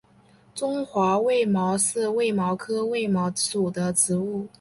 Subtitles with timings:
[0.55, 4.47] 中华卫矛是卫矛科卫矛属的植物。